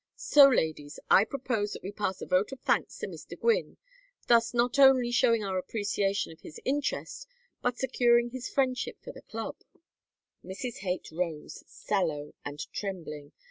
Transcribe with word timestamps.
So, 0.15 0.47
ladies, 0.49 0.99
I 1.11 1.25
propose 1.25 1.73
that 1.73 1.83
we 1.83 1.91
pass 1.91 2.23
a 2.23 2.25
vote 2.25 2.51
of 2.51 2.59
thanks 2.61 2.97
to 2.97 3.07
Mr. 3.07 3.39
Gwynne, 3.39 3.77
thus 4.25 4.51
not 4.51 4.79
only 4.79 5.11
showing 5.11 5.43
our 5.43 5.59
appreciation 5.59 6.31
of 6.31 6.39
his 6.41 6.59
interest, 6.65 7.27
but 7.61 7.77
securing 7.77 8.31
his 8.31 8.49
friendship 8.49 8.97
for 9.03 9.11
the 9.11 9.21
Club." 9.21 9.57
Mrs. 10.43 10.77
Haight 10.77 11.11
rose, 11.11 11.63
sallow 11.67 12.33
and 12.43 12.59
trembling. 12.73 13.31